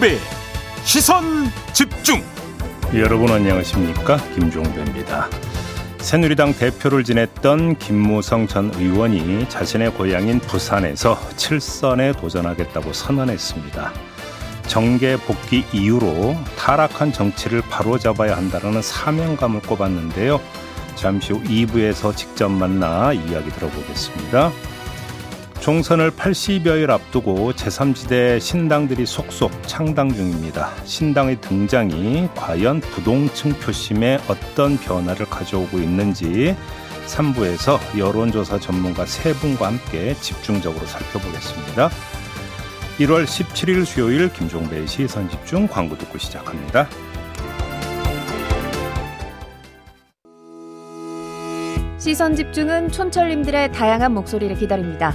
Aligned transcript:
김종배 0.00 0.18
시선 0.82 1.52
집중. 1.74 2.22
여러분 2.94 3.30
안녕하십니까? 3.30 4.16
김종배입니다. 4.34 5.28
새누리당 5.98 6.54
대표를 6.54 7.04
지냈던 7.04 7.76
김무성 7.76 8.46
전 8.46 8.72
의원이 8.74 9.48
자신의 9.50 9.92
고향인 9.92 10.40
부산에서 10.40 11.18
칠선에 11.36 12.12
도전하겠다고 12.12 12.94
선언했습니다. 12.94 13.92
정계 14.66 15.18
복귀 15.18 15.66
이후로 15.72 16.34
타락한 16.56 17.12
정치를 17.12 17.60
바로잡아야 17.68 18.36
한다는 18.36 18.80
사명감을 18.80 19.60
꼽았는데요. 19.62 20.40
잠시 20.94 21.34
후 21.34 21.42
2부에서 21.42 22.16
직접 22.16 22.48
만나 22.48 23.12
이야기 23.12 23.50
들어보겠습니다. 23.50 24.50
총선을 25.60 26.12
80여일 26.12 26.88
앞두고 26.88 27.52
제3지대 27.52 28.40
신당들이 28.40 29.04
속속 29.04 29.52
창당 29.68 30.10
중입니다. 30.10 30.72
신당의 30.84 31.42
등장이 31.42 32.30
과연 32.34 32.80
부동층 32.80 33.52
표심에 33.52 34.18
어떤 34.26 34.78
변화를 34.78 35.26
가져오고 35.26 35.78
있는지 35.78 36.56
3부에서 37.06 37.78
여론조사 37.98 38.58
전문가 38.58 39.04
세 39.04 39.34
분과 39.34 39.66
함께 39.66 40.14
집중적으로 40.14 40.86
살펴보겠습니다. 40.86 41.90
1월 42.98 43.24
17일 43.24 43.84
수요일 43.84 44.32
김종배의 44.32 44.86
시선 44.86 45.28
집중 45.28 45.68
광고 45.68 45.96
듣고 45.98 46.16
시작합니다. 46.16 46.88
시선 51.98 52.34
집중은 52.34 52.90
촌철님들의 52.90 53.72
다양한 53.72 54.14
목소리를 54.14 54.56
기다립니다. 54.56 55.14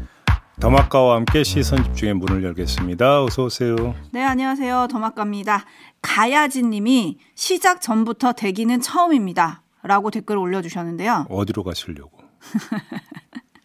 더마카와 0.61 1.15
함께 1.15 1.43
시선 1.43 1.83
집중의 1.83 2.13
문을 2.13 2.43
열겠습니다. 2.43 3.23
어서 3.23 3.45
오세요. 3.45 3.95
네, 4.11 4.21
안녕하세요. 4.21 4.89
더마카입니다. 4.91 5.65
가야진 6.03 6.69
님이 6.69 7.17
시작 7.33 7.81
전부터 7.81 8.33
대기는 8.33 8.79
처음입니다. 8.79 9.63
라고 9.81 10.11
댓글을 10.11 10.39
올려주셨는데요. 10.39 11.25
어디로 11.29 11.63
가시려고? 11.63 12.19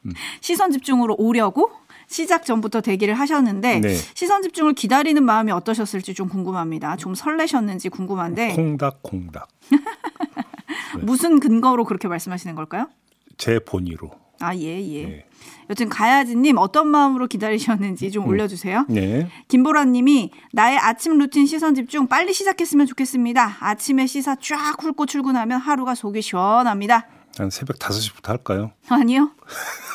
음. 0.06 0.12
시선 0.40 0.70
집중으로 0.70 1.16
오려고 1.18 1.70
시작 2.06 2.46
전부터 2.46 2.80
대기를 2.80 3.12
하셨는데 3.12 3.80
네. 3.80 3.94
시선 4.14 4.40
집중을 4.40 4.72
기다리는 4.72 5.22
마음이 5.22 5.52
어떠셨을지 5.52 6.14
좀 6.14 6.30
궁금합니다. 6.30 6.96
좀 6.96 7.14
설레셨는지 7.14 7.90
궁금한데. 7.90 8.54
콩닥콩닥. 8.54 9.48
무슨 11.02 11.40
근거로 11.40 11.84
그렇게 11.84 12.08
말씀하시는 12.08 12.54
걸까요? 12.54 12.88
제 13.36 13.58
본의로. 13.58 14.25
아, 14.40 14.54
예, 14.54 14.82
예. 14.82 15.06
네. 15.06 15.26
여튼 15.68 15.88
가야지님 15.88 16.58
어떤 16.58 16.88
마음으로 16.88 17.26
기다리셨는지 17.26 18.10
좀 18.10 18.24
음. 18.24 18.28
올려주세요. 18.28 18.86
네. 18.88 19.28
김보라님이 19.48 20.30
나의 20.52 20.78
아침 20.78 21.18
루틴 21.18 21.46
시선 21.46 21.74
집중 21.74 22.06
빨리 22.06 22.32
시작했으면 22.32 22.86
좋겠습니다. 22.86 23.56
아침에 23.60 24.06
시사 24.06 24.36
쫙 24.36 24.76
훑고 24.82 25.06
출근하면 25.06 25.58
하루가 25.58 25.94
속이 25.94 26.22
시원합니다. 26.22 27.08
한 27.38 27.50
새벽 27.50 27.78
5시부터 27.78 28.28
할까요? 28.28 28.72
아니요. 28.88 29.30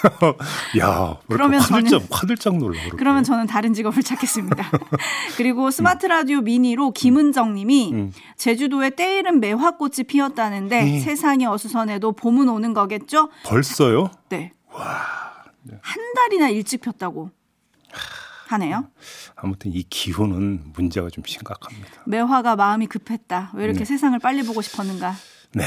야, 0.80 1.20
그러면 1.28 1.62
화들짝, 1.62 1.90
저는, 1.90 2.08
화들짝 2.10 2.58
놀라. 2.58 2.80
그렇게. 2.80 2.98
그러면 2.98 3.24
저는 3.24 3.48
다른 3.48 3.74
직업을 3.74 4.02
찾겠습니다. 4.02 4.72
그리고 5.38 5.70
스마트 5.70 6.08
라디오 6.08 6.42
미니로 6.42 6.92
김은정 6.92 7.54
님이 7.54 7.94
음. 7.94 8.14
제주도에 8.38 8.92
때이른 8.92 9.40
매화꽃이 9.40 10.06
피었다는데 10.08 10.98
음. 10.98 11.00
세상이 11.02 11.46
어수선해도 11.46 12.14
봄은 12.14 12.50
오는 12.50 12.74
거겠죠? 12.74 13.30
벌써요? 13.46 14.10
네. 14.30 14.54
와. 14.72 15.22
네. 15.64 15.78
한 15.82 16.14
달이나 16.16 16.50
일찍 16.50 16.82
폈다고 16.82 17.30
하네요. 18.48 18.88
아무튼 19.36 19.72
이 19.74 19.84
기후는 19.84 20.74
문제가 20.74 21.10
좀 21.10 21.24
심각합니다. 21.26 22.02
매화가 22.06 22.56
마음이 22.56 22.88
급했다. 22.88 23.52
왜 23.54 23.64
이렇게 23.64 23.80
네. 23.80 23.86
세상을 23.86 24.18
빨리 24.20 24.44
보고 24.44 24.62
싶었는가? 24.62 25.16
네, 25.54 25.64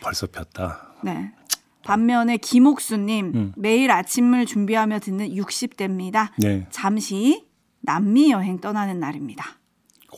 벌써 0.00 0.26
폈다. 0.26 0.94
네. 1.02 1.32
반면에 1.84 2.36
김옥수님 2.36 3.32
음. 3.34 3.52
매일 3.56 3.90
아침을 3.90 4.46
준비하며 4.46 4.98
듣는 5.00 5.28
60대입니다. 5.30 6.30
네. 6.38 6.66
잠시 6.70 7.46
남미 7.80 8.32
여행 8.32 8.58
떠나는 8.58 8.98
날입니다. 8.98 9.44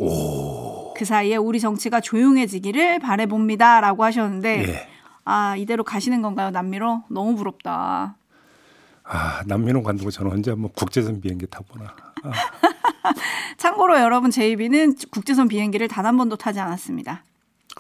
오. 0.01 0.95
그 0.95 1.05
사이에 1.05 1.37
우리 1.37 1.61
정치가 1.61 2.01
조용해지기를 2.01 2.99
바래봅니다라고 3.01 4.03
하셨는데 4.05 4.67
네. 4.67 4.89
아 5.25 5.57
이대로 5.57 5.85
가시는 5.85 6.23
건가요 6.23 6.51
남미로? 6.51 7.05
너무 7.11 7.37
부럽다. 7.37 8.17
아, 9.05 9.43
남미로 9.47 9.83
간다고 9.83 10.11
저는 10.11 10.33
언제 10.33 10.51
한번 10.51 10.71
국제선 10.75 11.21
비행기 11.21 11.47
타보나. 11.47 11.95
아. 12.25 12.33
참고로 13.57 13.99
여러분 14.01 14.31
제이비는 14.31 14.97
국제선 15.11 15.49
비행기를 15.49 15.89
단 15.89 16.05
한 16.07 16.17
번도 16.17 16.37
타지 16.37 16.61
않았습니다. 16.61 17.25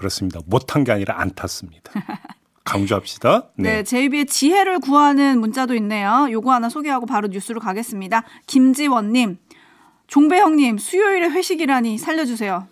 그렇습니다. 0.02 0.38
못한 0.46 0.84
게 0.84 0.92
아니라 0.92 1.18
안 1.20 1.30
탔습니다. 1.34 1.90
강조합시다. 2.64 3.48
네. 3.58 3.76
네, 3.78 3.82
제이비의 3.82 4.26
지혜를 4.26 4.78
구하는 4.78 5.40
문자도 5.40 5.74
있네요. 5.74 6.28
요거 6.30 6.52
하나 6.52 6.68
소개하고 6.68 7.04
바로 7.06 7.26
뉴스로 7.26 7.58
가겠습니다. 7.58 8.22
김지원님, 8.46 9.38
종배형님, 10.06 10.78
수요일에 10.78 11.28
회식이라니 11.30 11.98
살려주세요. 11.98 12.68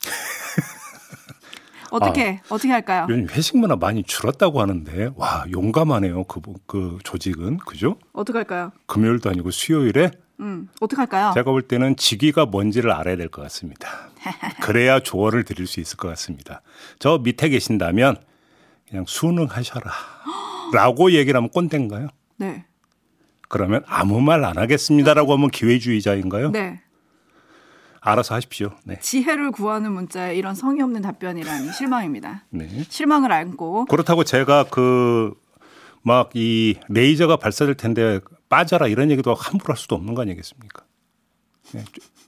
어떻게 1.90 2.40
아, 2.42 2.54
어떻게 2.54 2.70
할까요? 2.70 3.06
요즘 3.08 3.26
회식 3.30 3.56
문화 3.56 3.74
많이 3.74 4.02
줄었다고 4.02 4.60
하는데 4.60 5.10
와 5.16 5.46
용감하네요. 5.50 6.24
그, 6.24 6.42
그 6.66 6.98
조직은 7.04 7.56
그죠? 7.58 7.96
어떻게 8.12 8.36
할까요? 8.38 8.72
금요일도 8.86 9.30
아니고 9.30 9.50
수요일에 9.50 10.10
음, 10.40 10.68
어떻게 10.80 11.00
할까요? 11.00 11.30
제가 11.34 11.50
볼 11.50 11.62
때는 11.62 11.96
직위가 11.96 12.44
뭔지를 12.44 12.92
알아야 12.92 13.16
될 13.16 13.30
것 13.30 13.40
같습니다. 13.42 14.10
그래야 14.62 15.00
조언을 15.00 15.44
드릴 15.44 15.66
수 15.66 15.80
있을 15.80 15.96
것 15.96 16.08
같습니다. 16.08 16.62
저 16.98 17.18
밑에 17.18 17.48
계신다면 17.48 18.16
그냥 18.88 19.04
수능하셔라. 19.06 19.90
라고 20.72 21.12
얘기를 21.12 21.36
하면 21.36 21.50
꼰대인가요? 21.50 22.08
네. 22.36 22.64
그러면 23.48 23.82
아무 23.86 24.20
말 24.20 24.44
안 24.44 24.58
하겠습니다라고 24.58 25.32
하면 25.34 25.50
기회주의자인가요? 25.50 26.50
네. 26.50 26.80
알아서 28.00 28.34
하십시오. 28.34 28.70
네. 28.84 28.98
지혜를 29.00 29.50
구하는 29.50 29.92
문자에 29.92 30.36
이런 30.36 30.54
성의 30.54 30.82
없는 30.82 31.02
답변이라니 31.02 31.72
실망입니다. 31.76 32.44
네. 32.50 32.68
실망을 32.88 33.32
안고. 33.32 33.86
그렇다고 33.86 34.24
제가 34.24 34.64
그 34.64 35.34
막 36.02 36.30
이 36.34 36.76
레이저가 36.88 37.36
발사될 37.36 37.74
텐데 37.74 38.20
빠져라 38.48 38.86
이런 38.86 39.10
얘기도 39.10 39.34
함부로 39.34 39.72
할 39.72 39.76
수도 39.76 39.94
없는 39.96 40.14
거 40.14 40.22
아니겠습니까? 40.22 40.84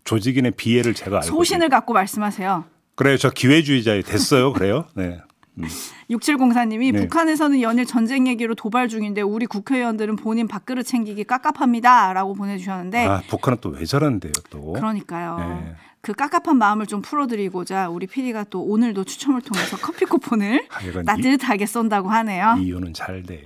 네. 0.01 0.05
조직인의 0.05 0.53
비애를 0.53 0.95
제가 0.95 1.17
알고 1.19 1.27
소신을 1.27 1.69
갖고 1.69 1.93
말씀하세요. 1.93 2.65
그래요. 2.95 3.17
저 3.17 3.31
기회주의자에 3.31 4.03
됐어요. 4.03 4.53
그래요. 4.53 4.85
네. 4.95 5.19
음. 5.59 5.65
6704님이 6.11 6.93
네. 6.93 7.01
북한에서는 7.03 7.61
연일 7.63 7.87
전쟁 7.87 8.27
얘기로 8.27 8.55
도발 8.55 8.89
중인데 8.89 9.21
우리 9.23 9.47
국회의원들은 9.47 10.17
본인 10.17 10.49
밥그릇 10.49 10.85
챙기기 10.85 11.25
깝깝합니다 11.25 12.13
라고 12.13 12.35
보내주셨는데 12.35 13.07
아 13.07 13.23
북한은 13.29 13.59
또 13.61 13.71
왜 13.71 13.85
저런데요 13.85 14.33
또 14.51 14.73
그러니까요. 14.73 15.39
네. 15.39 15.75
그 16.03 16.15
깝깝한 16.15 16.57
마음을 16.57 16.87
좀 16.87 17.03
풀어드리고자 17.03 17.91
우리 17.91 18.07
PD가 18.07 18.45
또 18.51 18.63
오늘도 18.63 19.05
추첨을 19.05 19.43
통해서 19.43 19.77
커피 19.77 20.07
쿠폰을 20.07 20.67
따뜻하게 21.05 21.67
쏜다고 21.67 22.09
하네요. 22.09 22.57
이유는 22.59 22.95
잘 22.95 23.23
돼. 23.23 23.45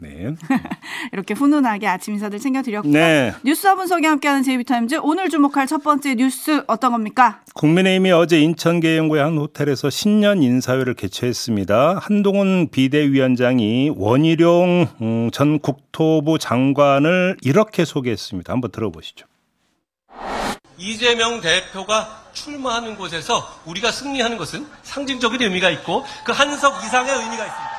네. 0.00 0.34
이렇게 1.12 1.34
훈훈하게 1.34 1.86
아침 1.86 2.14
인사들 2.14 2.38
챙겨드렸고요. 2.38 2.92
네. 2.92 3.34
뉴스와 3.44 3.74
분석이 3.74 4.06
함께하는 4.06 4.42
제이비타임즈 4.42 5.00
오늘 5.02 5.28
주목할 5.28 5.66
첫 5.66 5.82
번째 5.82 6.14
뉴스 6.14 6.62
어떤 6.66 6.92
겁니까? 6.92 7.40
국민의힘이 7.54 8.10
어제 8.12 8.40
인천 8.40 8.80
계양구의 8.80 9.22
한 9.22 9.36
호텔에서 9.36 9.90
신년 9.90 10.42
인사회를 10.42 10.94
개최했습니다. 10.94 11.98
한동훈 12.02 12.68
비대위원장이 12.70 13.92
원희룡 13.94 14.86
음, 15.02 15.30
전 15.32 15.58
국토부 15.58 16.38
장관을 16.38 17.36
이렇게 17.42 17.84
소개했습니다. 17.84 18.52
한번 18.52 18.70
들어보시죠. 18.70 19.26
이재명 20.78 21.42
대표가 21.42 22.24
출마하는 22.32 22.96
곳에서 22.96 23.46
우리가 23.66 23.92
승리하는 23.92 24.38
것은 24.38 24.66
상징적인 24.82 25.42
의미가 25.42 25.68
있고 25.70 26.04
그 26.24 26.32
한석 26.32 26.82
이상의 26.84 27.12
의미가 27.12 27.44
있습니다. 27.44 27.70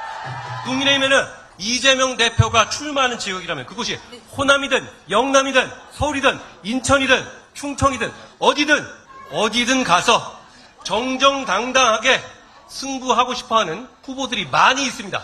국민의힘에는 0.66 1.41
이재명 1.62 2.18
대표가 2.18 2.70
출마하는 2.70 3.20
지역이라면 3.20 3.68
그곳이 3.68 3.98
호남이든 4.36 4.86
영남이든 5.10 5.70
서울이든 5.94 6.40
인천이든 6.64 7.24
충청이든 7.54 8.12
어디든 8.40 8.84
어디든 9.32 9.84
가서 9.84 10.40
정정당당하게 10.84 12.20
승부하고 12.68 13.34
싶어하는 13.36 13.88
후보들이 14.04 14.48
많이 14.48 14.84
있습니다. 14.84 15.22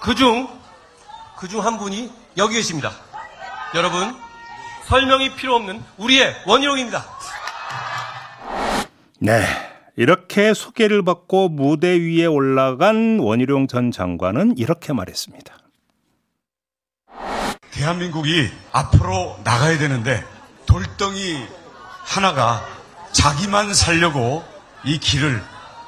그중 0.00 0.48
그중 1.38 1.64
한 1.64 1.78
분이 1.78 2.10
여기 2.36 2.56
계십니다. 2.56 2.92
여러분 3.74 4.14
설명이 4.86 5.36
필요 5.36 5.54
없는 5.54 5.82
우리의 5.98 6.34
원희룡입니다. 6.46 7.04
네. 9.20 9.44
이렇게 9.98 10.52
소개를 10.52 11.02
받고 11.02 11.48
무대 11.48 11.98
위에 11.98 12.26
올라간 12.26 13.18
원희룡 13.18 13.66
전 13.66 13.90
장관은 13.90 14.58
이렇게 14.58 14.92
말했습니다. 14.92 15.56
대한민국이 17.76 18.50
앞으로 18.72 19.38
나가야 19.44 19.78
되는데 19.78 20.24
돌덩이 20.64 21.46
하나가 22.04 22.66
자기만 23.12 23.74
살려고 23.74 24.44
이 24.84 24.98
길을 24.98 25.42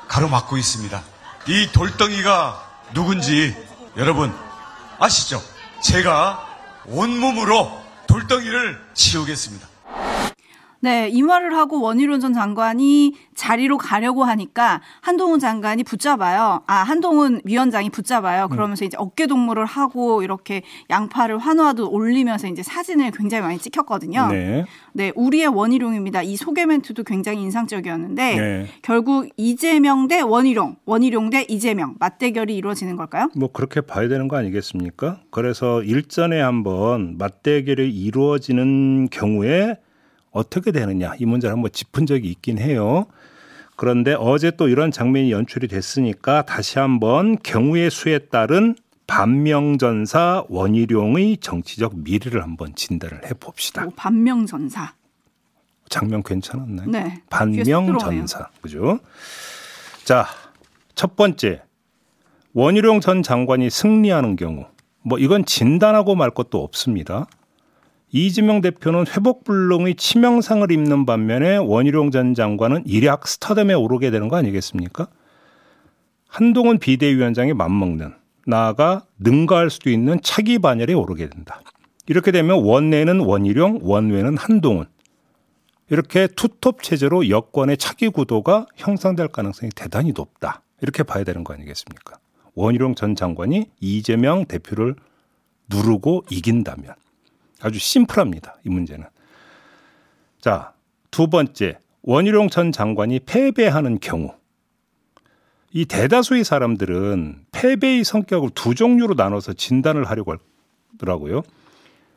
가로막고 0.07 0.57
있습니다. 0.59 1.03
이 1.47 1.69
돌덩이가 1.73 2.63
누군지 2.93 3.57
여러분 3.97 4.35
아시죠? 4.99 5.43
제가 5.83 6.47
온몸으로 6.87 7.83
돌덩이를 8.07 8.79
치우겠습니다. 8.95 9.68
네, 10.81 11.09
이 11.09 11.23
말을 11.23 11.57
하고 11.57 11.81
원희룡 11.81 12.21
전 12.21 12.33
장관이 12.33 13.15
자리로 13.35 13.79
가려고 13.79 14.25
하니까 14.25 14.81
한동훈 15.01 15.41
장관이 15.41 15.83
붙잡아요. 15.83 16.63
아, 16.67 16.75
한동훈 16.75 17.41
위원장이 17.45 17.91
붙잡아요. 17.91 18.45
음. 18.45 18.49
그러면서 18.51 18.85
이제 18.85 18.97
어깨 18.99 19.27
동무를 19.27 19.65
하고 19.65 20.23
이렇게 20.23 20.63
양팔을 20.91 21.39
환호하듯 21.39 21.89
올리면서 21.91 22.47
이제 22.49 22.63
사진을 22.63 23.11
굉장히 23.11 23.43
많이 23.43 23.59
찍혔거든요. 23.59 24.29
네. 24.29 24.65
네, 24.93 25.13
우리의 25.17 25.49
원희룡입니다. 25.49 26.23
이 26.23 26.37
소개 26.37 26.65
멘트도 26.65 27.03
굉장히 27.05 27.43
인상적이었는데 27.43 28.37
네. 28.37 28.67
결국 28.83 29.29
이재명 29.37 30.07
대 30.07 30.21
원희룡, 30.21 30.77
원희룡 30.85 31.31
대 31.31 31.45
이재명 31.49 31.97
맞대결이 31.99 32.57
이루어지는 32.57 32.97
걸까요? 32.97 33.31
뭐 33.35 33.51
그렇게 33.53 33.81
봐야 33.81 34.09
되는 34.09 34.29
거 34.29 34.37
아니겠습니까? 34.37 35.21
그래서 35.31 35.83
일전에 35.83 36.41
한번 36.41 37.17
맞대결이 37.19 37.91
이루어지는 37.91 39.09
경우에 39.11 39.77
어떻게 40.31 40.73
되느냐 40.73 41.13
이 41.19 41.25
문제를 41.25 41.53
한번 41.53 41.71
짚은 41.73 42.07
적이 42.07 42.31
있긴 42.31 42.59
해요. 42.59 43.07
그런데 43.77 44.15
어제 44.19 44.51
또 44.51 44.69
이런 44.69 44.91
장면이 44.91 45.31
연출이 45.31 45.69
됐으니까 45.69 46.43
다시 46.43 46.79
한번 46.79 47.37
경우의 47.43 47.91
수에 47.91 48.19
따른 48.19 48.75
반명전사 49.07 50.45
원희룡의 50.49 51.39
정치적 51.39 52.01
미래를 52.01 52.43
한번 52.43 52.75
진단을 52.75 53.25
해봅시다. 53.25 53.87
오, 53.87 53.91
반명전사. 53.91 54.95
장면 55.89 56.23
괜찮았나요? 56.23 56.91
네. 56.91 57.23
반명전사. 57.31 58.49
그죠? 58.61 58.99
자, 60.05 60.27
첫 60.95 61.17
번째. 61.17 61.63
원희룡 62.53 63.01
전 63.01 63.23
장관이 63.23 63.71
승리하는 63.71 64.37
경우. 64.37 64.67
뭐 65.03 65.19
이건 65.19 65.45
진단하고 65.45 66.15
말 66.17 66.31
것도 66.31 66.63
없습니다. 66.63 67.27
이재명 68.11 68.63
대표는 68.63 69.07
회복불능의 69.07 69.97
치명상을 69.97 70.71
입는 70.71 71.05
반면에 71.05 71.57
원희룡 71.59 72.11
전 72.11 72.35
장관은 72.35 72.85
일약 72.87 73.29
스타덤에 73.29 73.75
오르게 73.75 74.11
되는 74.11 74.29
거 74.29 74.37
아니겠습니까? 74.37 75.09
한동훈 76.27 76.79
비대위원장이 76.79 77.53
맞먹는 77.53 78.15
나아가 78.47 79.05
능가할 79.19 79.69
수도 79.69 79.91
있는 79.91 80.19
차기 80.23 80.59
반열에 80.59 80.95
오르게 80.95 81.29
된다. 81.29 81.61
이렇게 82.07 82.33
되면 82.33 82.65
원내는 82.65 83.21
원희룡, 83.21 83.81
원외는 83.83 84.39
한동훈. 84.39 84.87
이렇게 85.91 86.27
투톱 86.29 86.83
체제로 86.83 87.29
여권의 87.29 87.77
차기 87.77 88.09
구도가 88.09 88.67
형성될 88.77 89.29
가능성이 89.29 89.71
대단히 89.75 90.13
높다. 90.13 90.63
이렇게 90.81 91.03
봐야 91.03 91.25
되는 91.25 91.45
거 91.45 91.53
아니겠습니까? 91.53 92.19
원희룡 92.55 92.95
전 92.95 93.15
장관이 93.15 93.67
이재명 93.81 94.47
대표를 94.47 94.97
누르고 95.69 96.25
이긴다면 96.31 96.95
아주 97.63 97.79
심플합니다. 97.79 98.57
이 98.65 98.71
문제는. 98.71 99.07
자, 100.41 100.73
두 101.11 101.29
번째. 101.29 101.79
원희룡 102.03 102.49
전 102.49 102.73
장관이 102.73 103.21
패배하는 103.21 103.99
경우. 104.01 104.35
이 105.73 105.85
대다수의 105.85 106.45
사람들은 106.45 107.45
패배의 107.53 108.05
성격을 108.05 108.51
두 108.55 108.75
종류로 108.75 109.15
나눠서 109.15 109.53
진단을 109.55 110.05
하려고 110.09 110.35
하더라고요. 110.95 111.43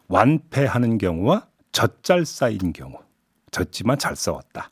완패하는 0.07 0.97
경우와 0.97 1.47
젖잘싸인 1.71 2.73
경우. 2.73 2.97
졌지만 3.51 3.97
잘 3.97 4.15
싸웠다. 4.15 4.69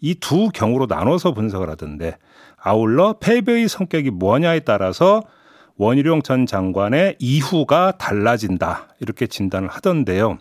이 0.00 0.14
두 0.14 0.50
경우로 0.50 0.86
나눠서 0.86 1.32
분석을 1.32 1.70
하던데 1.70 2.16
아울러 2.58 3.14
패배의 3.14 3.68
성격이 3.68 4.10
뭐냐에 4.10 4.60
따라서 4.60 5.22
원희룡 5.76 6.22
전 6.22 6.46
장관의 6.46 7.16
이후가 7.18 7.92
달라진다. 7.98 8.88
이렇게 9.00 9.26
진단을 9.26 9.68
하던데요. 9.68 10.38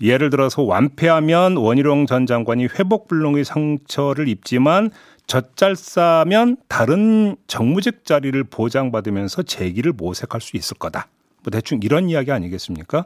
예를 0.00 0.30
들어서 0.30 0.62
완패하면 0.62 1.56
원희룡 1.56 2.06
전 2.06 2.26
장관이 2.26 2.68
회복 2.78 3.06
불능의 3.08 3.44
상처를 3.44 4.28
입지만 4.28 4.90
젖잘싸면 5.26 6.56
다른 6.68 7.36
정무직 7.46 8.04
자리를 8.04 8.42
보장받으면서 8.44 9.42
재기를 9.42 9.92
모색할 9.92 10.40
수 10.40 10.56
있을 10.56 10.78
거다. 10.78 11.08
뭐 11.42 11.50
대충 11.50 11.80
이런 11.82 12.08
이야기 12.08 12.32
아니겠습니까? 12.32 13.04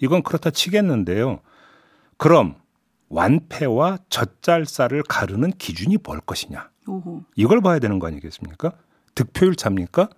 이건 0.00 0.22
그렇다 0.22 0.50
치겠는데요. 0.50 1.40
그럼 2.16 2.56
완패와 3.08 3.98
젖잘싸를 4.10 5.04
가르는 5.08 5.52
기준이 5.52 5.98
뭘 6.02 6.20
것이냐? 6.20 6.68
이걸 7.36 7.60
봐야 7.60 7.78
되는 7.78 7.98
거 7.98 8.08
아니겠습니까? 8.08 8.72
득표율 9.14 9.54
차입니까? 9.54 10.08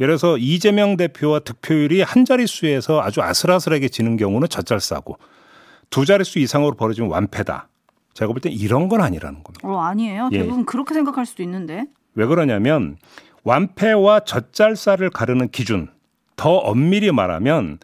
예를 0.00 0.16
들어서 0.16 0.38
이재명 0.38 0.96
대표와 0.96 1.40
득표율이 1.40 2.02
한 2.02 2.24
자릿수에서 2.24 3.00
아주 3.02 3.20
아슬아슬하게 3.20 3.88
지는 3.88 4.16
경우는 4.16 4.48
젖잘싸고 4.48 5.18
두 5.90 6.04
자릿수 6.04 6.38
이상으로 6.38 6.74
벌어지면 6.76 7.10
완패다. 7.10 7.68
제가 8.14 8.32
볼 8.32 8.40
땐 8.40 8.52
이런 8.52 8.88
건 8.88 9.00
아니라는 9.00 9.42
겁니다. 9.42 9.68
어, 9.68 9.78
아니에요. 9.80 10.28
예. 10.32 10.38
대부분 10.38 10.60
예. 10.60 10.64
그렇게 10.64 10.94
생각할 10.94 11.24
수도 11.26 11.42
있는데. 11.42 11.84
왜 12.14 12.26
그러냐면 12.26 12.96
완패와 13.44 14.20
젖잘싸를 14.20 15.10
가르는 15.10 15.48
기준 15.50 15.88
더 16.36 16.50
엄밀히 16.56 17.10
말하면 17.12 17.78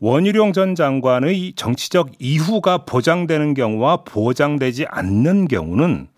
원희룡 0.00 0.52
전 0.52 0.74
장관의 0.74 1.52
정치적 1.54 2.10
이후가 2.18 2.78
보장되는 2.78 3.54
경우와 3.54 3.98
보장되지 4.04 4.86
않는 4.88 5.46
경우는 5.46 6.08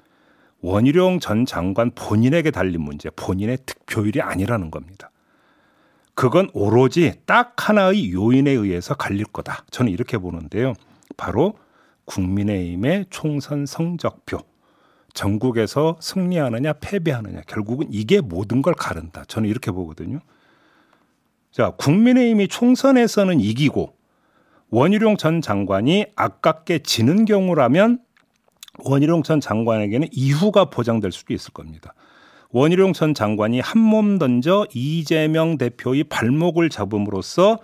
원희룡 0.62 1.20
전 1.20 1.44
장관 1.44 1.90
본인에게 1.94 2.50
달린 2.50 2.80
문제, 2.80 3.10
본인의 3.10 3.58
득표율이 3.66 4.22
아니라는 4.22 4.70
겁니다. 4.70 5.10
그건 6.14 6.48
오로지 6.52 7.12
딱 7.26 7.68
하나의 7.68 8.12
요인에 8.12 8.50
의해서 8.50 8.94
갈릴 8.94 9.24
거다. 9.26 9.64
저는 9.70 9.92
이렇게 9.92 10.16
보는데요. 10.18 10.74
바로 11.16 11.54
국민의힘의 12.04 13.06
총선 13.10 13.66
성적표. 13.66 14.38
전국에서 15.12 15.96
승리하느냐 16.00 16.74
패배하느냐 16.74 17.42
결국은 17.46 17.86
이게 17.90 18.20
모든 18.20 18.62
걸 18.62 18.74
가른다. 18.74 19.24
저는 19.28 19.48
이렇게 19.48 19.70
보거든요. 19.70 20.20
자, 21.50 21.70
국민의힘이 21.70 22.48
총선에서는 22.48 23.40
이기고 23.40 23.96
원희룡 24.70 25.16
전 25.16 25.40
장관이 25.40 26.06
아깝게 26.16 26.80
지는 26.80 27.24
경우라면 27.24 28.00
원희룡 28.80 29.22
전 29.22 29.40
장관에게는 29.40 30.08
이후가 30.10 30.70
보장될 30.70 31.12
수도 31.12 31.32
있을 31.32 31.52
겁니다. 31.52 31.94
원희룡 32.54 32.92
전 32.92 33.14
장관이 33.14 33.58
한 33.58 33.82
몸 33.82 34.16
던져 34.16 34.64
이재명 34.72 35.58
대표의 35.58 36.04
발목을 36.04 36.70
잡음으로써 36.70 37.58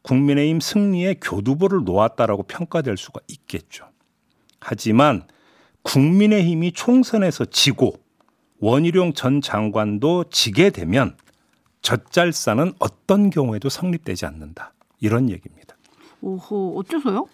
국민의힘 0.00 0.58
승리에 0.58 1.16
교두보를 1.20 1.84
놓았다라고 1.84 2.44
평가될 2.44 2.96
수가 2.96 3.20
있겠죠. 3.28 3.84
하지만 4.58 5.24
국민의힘이 5.82 6.72
총선에서 6.72 7.44
지고 7.44 7.92
원희룡 8.60 9.12
전 9.12 9.42
장관도 9.42 10.24
지게 10.30 10.70
되면 10.70 11.14
젖잘싸는 11.82 12.72
어떤 12.78 13.28
경우에도 13.28 13.68
성립되지 13.68 14.24
않는다. 14.24 14.72
이런 15.00 15.28
얘기입니다. 15.28 15.76
오호, 16.22 16.78
어째서요? 16.78 17.26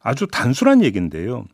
아주 0.00 0.26
단순한 0.26 0.82
얘기인데요. 0.84 1.44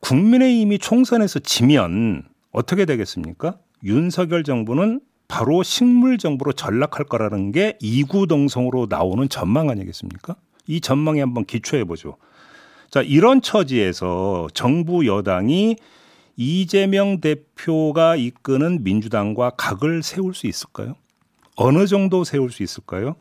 국민의힘이 0.00 0.78
총선에서 0.80 1.38
지면 1.38 2.24
어떻게 2.50 2.86
되겠습니까? 2.86 3.58
윤석열 3.84 4.44
정부는 4.44 5.00
바로 5.28 5.62
식물 5.62 6.18
정부로 6.18 6.52
전락할 6.52 7.06
거라는 7.06 7.52
게 7.52 7.78
이구동성으로 7.80 8.86
나오는 8.88 9.28
전망 9.28 9.70
아니겠습니까? 9.70 10.36
이 10.66 10.80
전망에 10.80 11.20
한번 11.20 11.44
기초해 11.44 11.84
보죠. 11.84 12.16
자, 12.90 13.00
이런 13.00 13.40
처지에서 13.40 14.48
정부 14.52 15.06
여당이 15.06 15.76
이재명 16.36 17.20
대표가 17.20 18.16
이끄는 18.16 18.84
민주당과 18.84 19.50
각을 19.56 20.02
세울 20.02 20.34
수 20.34 20.46
있을까요? 20.46 20.94
어느 21.56 21.86
정도 21.86 22.24
세울 22.24 22.50
수 22.50 22.62
있을까요? 22.62 23.16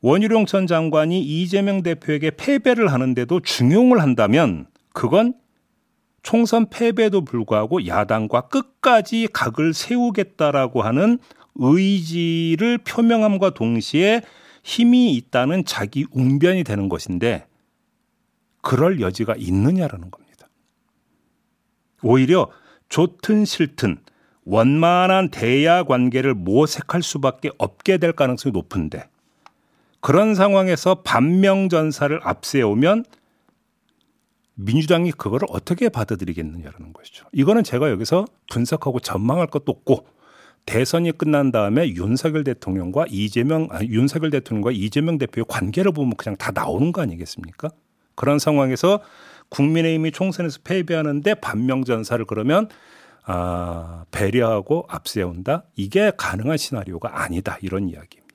원희룡 0.00 0.46
전 0.46 0.66
장관이 0.66 1.20
이재명 1.20 1.82
대표에게 1.82 2.32
패배를 2.32 2.92
하는데도 2.92 3.40
중용을 3.40 4.00
한다면 4.00 4.66
그건 4.92 5.34
총선 6.26 6.68
패배에도 6.68 7.20
불구하고 7.24 7.86
야당과 7.86 8.48
끝까지 8.48 9.28
각을 9.32 9.72
세우겠다라고 9.72 10.82
하는 10.82 11.20
의지를 11.54 12.78
표명함과 12.78 13.50
동시에 13.50 14.22
힘이 14.64 15.14
있다는 15.14 15.64
자기 15.64 16.04
웅변이 16.10 16.64
되는 16.64 16.88
것인데 16.88 17.46
그럴 18.60 19.00
여지가 19.00 19.36
있느냐라는 19.38 20.10
겁니다. 20.10 20.48
오히려 22.02 22.50
좋든 22.88 23.44
싫든 23.44 23.98
원만한 24.44 25.30
대야 25.30 25.84
관계를 25.84 26.34
모색할 26.34 27.04
수밖에 27.04 27.50
없게 27.56 27.98
될 27.98 28.10
가능성이 28.10 28.52
높은데 28.52 29.08
그런 30.00 30.34
상황에서 30.34 31.02
반명전사를 31.04 32.18
앞세우면 32.24 33.04
민주당이 34.56 35.12
그거를 35.12 35.46
어떻게 35.50 35.88
받아들이겠느냐라는 35.88 36.92
것이죠. 36.92 37.26
이거는 37.32 37.62
제가 37.62 37.90
여기서 37.90 38.24
분석하고 38.50 39.00
전망할 39.00 39.46
것도 39.46 39.70
없고 39.70 40.06
대선이 40.64 41.12
끝난 41.12 41.52
다음에 41.52 41.88
윤석열 41.90 42.42
대통령과 42.42 43.06
이재명 43.08 43.68
아 43.70 43.82
윤석열 43.84 44.30
대통령과 44.30 44.72
이재명 44.72 45.18
대표의 45.18 45.44
관계를 45.48 45.92
보면 45.92 46.16
그냥 46.16 46.36
다 46.36 46.50
나오는 46.52 46.90
거 46.90 47.02
아니겠습니까? 47.02 47.68
그런 48.16 48.38
상황에서 48.38 49.00
국민의힘이 49.50 50.10
총선에서 50.10 50.60
패배하는데 50.64 51.34
반명전사를 51.34 52.24
그러면 52.24 52.68
아, 53.24 54.04
배려하고 54.10 54.86
앞세운다 54.88 55.64
이게 55.76 56.10
가능한 56.16 56.56
시나리오가 56.56 57.22
아니다 57.22 57.58
이런 57.60 57.88
이야기입니다. 57.88 58.25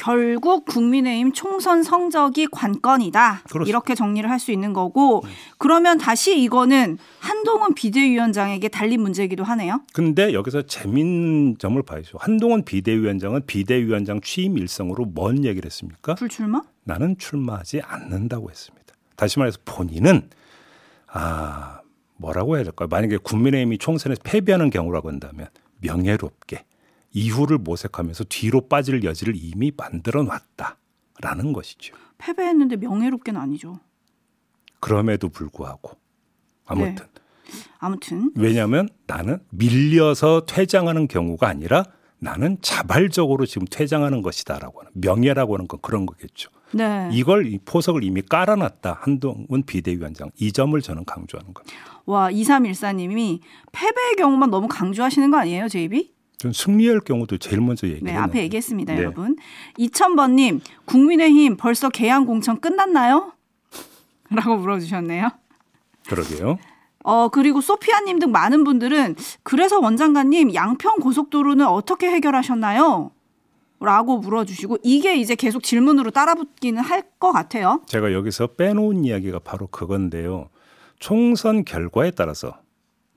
결국 0.00 0.64
국민의힘 0.64 1.32
총선 1.32 1.82
성적이 1.82 2.46
관건이다. 2.46 3.42
그렇습니다. 3.44 3.68
이렇게 3.68 3.94
정리를 3.94 4.28
할 4.30 4.40
수 4.40 4.50
있는 4.52 4.72
거고 4.72 5.20
네. 5.22 5.30
그러면 5.58 5.98
다시 5.98 6.40
이거는 6.40 6.96
한동훈 7.18 7.74
비대위원장에게 7.74 8.68
달린 8.68 9.02
문제이기도 9.02 9.44
하네요. 9.44 9.82
근데 9.92 10.32
여기서 10.32 10.62
재밌는 10.62 11.58
점을 11.58 11.80
봐야죠. 11.82 12.16
한동훈 12.18 12.64
비대위원장은 12.64 13.44
비대위원장 13.46 14.22
취임 14.22 14.56
일성으로 14.56 15.04
뭔 15.04 15.44
얘기를 15.44 15.66
했습니까? 15.66 16.14
불출마? 16.14 16.62
나는 16.84 17.18
출마하지 17.18 17.82
않는다고 17.84 18.48
했습니다. 18.48 18.94
다시 19.16 19.38
말해서 19.38 19.58
본인은 19.66 20.30
아 21.12 21.80
뭐라고 22.16 22.56
해야 22.56 22.64
될까요? 22.64 22.88
만약에 22.90 23.18
국민의힘이 23.18 23.76
총선에서 23.76 24.22
패배하는 24.24 24.70
경우라고 24.70 25.10
한다면 25.10 25.48
명예롭게 25.82 26.64
이후를 27.12 27.58
모색하면서 27.58 28.24
뒤로 28.24 28.68
빠질 28.68 29.02
여지를 29.04 29.34
이미 29.36 29.72
만들어 29.76 30.22
놨다라는 30.22 31.52
것이죠. 31.52 31.94
패배했는데 32.18 32.76
명예롭게는 32.76 33.40
아니죠. 33.40 33.80
그럼에도 34.80 35.28
불구하고 35.28 35.92
아무튼 36.66 36.94
네. 36.94 37.20
아무튼 37.78 38.32
왜냐하면 38.36 38.88
나는 39.06 39.38
밀려서 39.50 40.46
퇴장하는 40.46 41.08
경우가 41.08 41.48
아니라 41.48 41.84
나는 42.18 42.58
자발적으로 42.60 43.46
지금 43.46 43.66
퇴장하는 43.68 44.22
것이다라고 44.22 44.80
하는 44.80 44.92
명예라고 44.94 45.54
하는 45.54 45.66
건 45.66 45.80
그런 45.82 46.06
거겠죠. 46.06 46.50
네. 46.72 47.08
이걸 47.12 47.58
포석을 47.64 48.04
이미 48.04 48.22
깔아놨다 48.22 48.98
한동훈 49.00 49.62
비대위원장 49.64 50.30
이 50.38 50.52
점을 50.52 50.80
저는 50.80 51.04
강조하는 51.04 51.52
겁니다. 51.52 51.76
와 52.04 52.30
2314님이 52.30 53.40
패배의 53.72 54.16
경우만 54.16 54.50
너무 54.50 54.68
강조하시는 54.68 55.30
거 55.30 55.38
아니에요, 55.38 55.68
제이비? 55.68 56.12
전 56.40 56.54
승리할 56.54 57.00
경우도 57.00 57.36
제일 57.36 57.60
먼저 57.60 57.86
얘기해요. 57.86 58.02
네, 58.02 58.16
앞에 58.16 58.42
얘기했습니다, 58.44 58.94
네. 58.94 59.00
여러분. 59.00 59.36
2000번님, 59.78 60.60
국민의힘 60.86 61.58
벌써 61.58 61.90
개항 61.90 62.24
공천 62.24 62.58
끝났나요? 62.62 63.34
라고 64.30 64.56
물어주셨네요. 64.56 65.28
그러게요. 66.08 66.58
어, 67.04 67.28
그리고 67.28 67.60
소피아님 67.60 68.18
등 68.20 68.32
많은 68.32 68.64
분들은 68.64 69.16
그래서 69.42 69.80
원장관님 69.80 70.54
양평 70.54 71.00
고속도로는 71.00 71.66
어떻게 71.66 72.08
해결하셨나요? 72.10 73.10
라고 73.80 74.16
물어주시고 74.18 74.78
이게 74.82 75.16
이제 75.16 75.34
계속 75.34 75.62
질문으로 75.62 76.10
따라붙기는 76.10 76.80
할 76.82 77.02
것 77.20 77.32
같아요. 77.32 77.82
제가 77.84 78.14
여기서 78.14 78.46
빼놓은 78.54 79.04
이야기가 79.04 79.40
바로 79.40 79.66
그건데요. 79.66 80.48
총선 80.98 81.66
결과에 81.66 82.10
따라서 82.12 82.59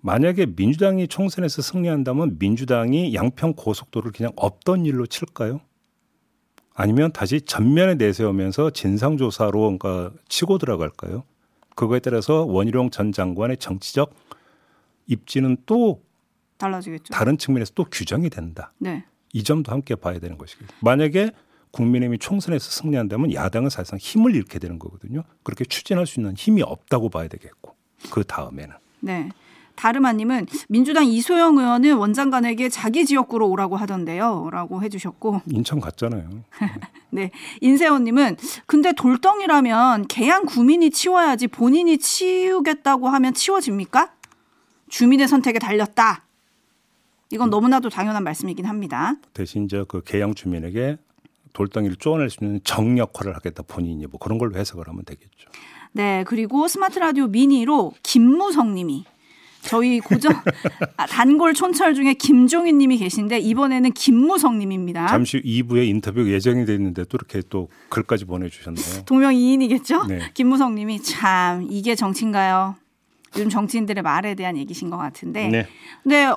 만약에 0.05 0.47
민주당이 0.57 1.07
총선에서 1.07 1.61
승리한다면 1.61 2.35
민주당이 2.37 3.15
양평 3.15 3.53
고속도로를 3.53 4.11
그냥 4.11 4.33
없던 4.35 4.85
일로 4.85 5.05
칠까요? 5.05 5.61
아니면 6.73 7.13
다시 7.13 7.39
전면에 7.39 7.95
내세우면서 7.95 8.71
진상조사로 8.71 9.57
뭔가 9.57 10.11
치고 10.27 10.57
들어갈까요? 10.57 11.23
그거에 11.75 11.99
따라서 12.01 12.43
원희룡 12.43 12.89
전 12.89 13.13
장관의 13.13 13.57
정치적 13.57 14.13
입지는 15.07 15.55
또 15.65 16.03
달라지겠죠. 16.57 17.13
다른 17.13 17.37
측면에서 17.37 17.71
또 17.73 17.85
규정이 17.85 18.29
된다. 18.29 18.73
네. 18.79 19.05
이 19.31 19.41
점도 19.41 19.71
함께 19.71 19.95
봐야 19.95 20.19
되는 20.19 20.37
것이겠죠. 20.37 20.75
만약에 20.81 21.31
국민의힘이 21.71 22.17
총선에서 22.17 22.69
승리한다면 22.69 23.33
야당은 23.33 23.69
사실상 23.69 23.97
힘을 23.99 24.35
잃게 24.35 24.59
되는 24.59 24.79
거거든요. 24.79 25.23
그렇게 25.43 25.63
추진할 25.63 26.05
수 26.05 26.19
있는 26.19 26.35
힘이 26.35 26.61
없다고 26.61 27.07
봐야 27.07 27.29
되겠고 27.29 27.73
그 28.11 28.25
다음에는. 28.25 28.75
네. 28.99 29.29
다르마님은 29.75 30.47
민주당 30.69 31.05
이소영 31.05 31.57
의원은 31.57 31.95
원장관에게 31.95 32.69
자기 32.69 33.05
지역구로 33.05 33.49
오라고 33.49 33.75
하던데요. 33.75 34.49
라고 34.51 34.81
해주셨고. 34.81 35.41
인천 35.47 35.79
갔잖아요. 35.79 36.29
네. 37.09 37.31
인세원님은 37.61 38.37
근데 38.65 38.91
돌덩이라면 38.93 40.07
개양 40.07 40.45
구민이 40.45 40.91
치워야지 40.91 41.47
본인이 41.47 41.97
치우겠다고 41.97 43.09
하면 43.09 43.33
치워집니까? 43.33 44.13
주민의 44.89 45.27
선택에 45.27 45.59
달렸다. 45.59 46.23
이건 47.31 47.49
너무나도 47.49 47.89
당연한 47.89 48.23
말씀이긴 48.23 48.65
합니다. 48.65 49.15
대신 49.33 49.65
이제 49.65 49.83
그 49.87 50.03
개양 50.03 50.35
주민에게 50.35 50.97
돌덩이를 51.53 51.95
쪼아낼 51.95 52.29
수 52.29 52.43
있는 52.43 52.59
정 52.63 52.97
역할을 52.97 53.35
하겠다 53.35 53.63
본인이 53.63 54.05
뭐 54.05 54.19
그런 54.19 54.37
걸로 54.37 54.55
해석을 54.55 54.87
하면 54.87 55.03
되겠죠. 55.05 55.49
네, 55.93 56.23
그리고 56.27 56.67
스마트 56.67 56.99
라디오 56.99 57.27
미니로 57.27 57.93
김무성 58.01 58.73
님이 58.73 59.05
저희 59.63 59.99
고정 59.99 60.33
아, 60.97 61.05
단골 61.05 61.53
촌철 61.53 61.93
중에 61.93 62.13
김종인 62.13 62.77
님이 62.77 62.97
계신데 62.97 63.39
이번에는 63.39 63.91
김무성 63.93 64.59
님입니다. 64.59 65.07
잠시 65.07 65.41
2부에 65.41 65.87
인터뷰 65.87 66.29
예정이 66.29 66.65
돼 66.65 66.75
있는데 66.75 67.03
또 67.05 67.17
이렇게 67.17 67.41
또 67.49 67.69
글까지 67.89 68.25
보내 68.25 68.49
주셨네요. 68.49 69.03
동명 69.05 69.33
이인이겠죠? 69.33 70.05
네. 70.05 70.19
김무성 70.33 70.75
님이 70.75 71.01
참 71.01 71.67
이게 71.69 71.95
정치인가요? 71.95 72.75
요즘 73.35 73.49
정치인들의 73.49 74.03
말에 74.03 74.35
대한 74.35 74.57
얘기신 74.57 74.89
것 74.89 74.97
같은데. 74.97 75.47
네. 75.47 75.67
근데 76.03 76.31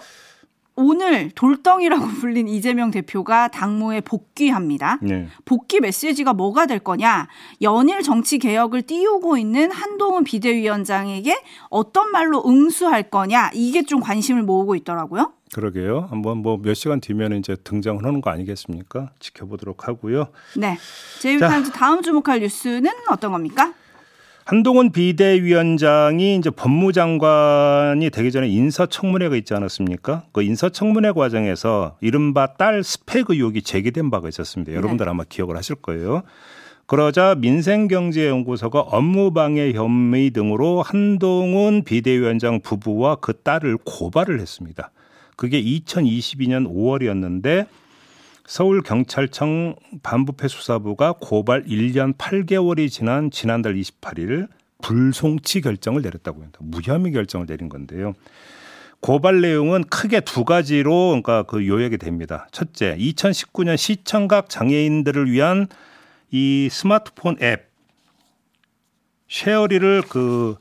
오늘 0.76 1.30
돌덩이라고 1.30 2.06
불린 2.21 2.49
이재명 2.49 2.90
대표가 2.90 3.49
당무에 3.49 4.02
복귀합니다. 4.02 4.99
네. 5.02 5.28
복귀 5.47 5.80
메시지가 5.80 6.35
뭐가 6.35 6.66
될 6.66 6.78
거냐? 6.78 7.28
연일 7.62 8.02
정치 8.02 8.38
개혁을 8.38 8.83
띄우고 8.83 9.38
있는 9.38 9.71
한동훈 9.71 10.23
비대위원장에게 10.25 11.35
어떤 11.71 12.12
말로 12.12 12.42
응수할 12.47 13.04
거냐? 13.04 13.50
이게 13.54 13.83
좀 13.83 14.00
관심을 14.00 14.42
모으고 14.42 14.75
있더라고요. 14.76 15.33
그러게요. 15.54 16.09
한번 16.11 16.38
뭐 16.38 16.59
몇 16.59 16.75
시간 16.75 17.00
뒤면 17.00 17.33
이제 17.35 17.56
등장을 17.62 18.04
하는 18.04 18.21
거 18.21 18.30
아니겠습니까? 18.30 19.11
지켜보도록 19.21 19.88
하고요. 19.88 20.26
네. 20.56 20.76
제이비타임즈 21.21 21.71
다음 21.73 22.02
주목할 22.02 22.40
뉴스는 22.40 22.90
어떤 23.11 23.33
겁니까? 23.33 23.73
한동훈 24.46 24.92
비대위원장이 24.92 26.36
이제 26.36 26.50
법무장관이 26.50 28.10
되기 28.10 28.30
전에 28.30 28.46
인사청문회가 28.46 29.34
있지 29.34 29.54
않았습니까? 29.54 30.22
그 30.30 30.40
인사청문회 30.40 31.10
과정에서 31.10 31.96
이른바 32.00 32.54
딸 32.54 32.84
스펙 32.84 33.30
의혹이 33.30 33.62
제기된 33.62 34.08
바가 34.08 34.28
있었습니다. 34.28 34.72
여러분들 34.72 35.04
네. 35.04 35.10
아마 35.10 35.24
기억을 35.24 35.56
하실 35.56 35.74
거예요. 35.74 36.22
그러자 36.86 37.34
민생경제연구소가 37.40 38.82
업무방해 38.82 39.72
혐의 39.72 40.30
등으로 40.30 40.80
한동훈 40.80 41.82
비대위원장 41.82 42.60
부부와 42.60 43.16
그 43.16 43.32
딸을 43.42 43.78
고발을 43.84 44.38
했습니다. 44.38 44.92
그게 45.34 45.60
2022년 45.60 46.72
5월이었는데 46.72 47.66
서울경찰청 48.46 49.74
반부패 50.02 50.48
수사부가 50.48 51.14
고발 51.20 51.64
1년 51.64 52.16
8개월이 52.16 52.90
지난 52.90 53.30
지난달 53.30 53.74
28일 53.74 54.48
불송치 54.82 55.62
결정을 55.62 56.02
내렸다고 56.02 56.40
합니다. 56.40 56.58
무혐의 56.62 57.12
결정을 57.12 57.46
내린 57.46 57.68
건데요. 57.68 58.14
고발 59.00 59.40
내용은 59.40 59.84
크게 59.84 60.20
두 60.20 60.44
가지로 60.44 61.08
그러니까 61.08 61.42
그 61.42 61.66
요약이 61.66 61.98
됩니다. 61.98 62.46
첫째, 62.52 62.96
2019년 62.98 63.76
시청각 63.76 64.48
장애인들을 64.48 65.30
위한 65.30 65.66
이 66.30 66.68
스마트폰 66.70 67.36
앱 67.42 67.70
쉐어리를 69.28 70.02
그 70.08 70.56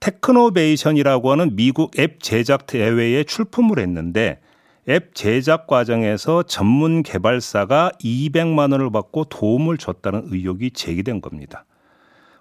테크노베이션이라고 0.00 1.32
하는 1.32 1.56
미국 1.56 1.98
앱 1.98 2.22
제작 2.22 2.66
대회에 2.66 3.24
출품을 3.24 3.78
했는데 3.78 4.40
앱 4.88 5.14
제작 5.14 5.66
과정에서 5.66 6.42
전문 6.42 7.02
개발사가 7.02 7.92
200만 8.02 8.72
원을 8.72 8.90
받고 8.90 9.24
도움을 9.24 9.76
줬다는 9.76 10.28
의혹이 10.30 10.70
제기된 10.70 11.20
겁니다. 11.20 11.64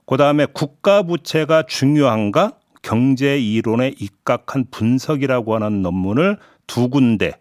그 0.06 0.18
다음에 0.18 0.46
국가 0.46 1.04
부채가 1.04 1.64
중요한가? 1.64 2.54
경제 2.82 3.38
이론에 3.38 3.94
입각한 4.00 4.66
분석이라고 4.72 5.56
하는 5.56 5.82
논문을 5.82 6.38
두 6.66 6.90
군데에 6.90 7.34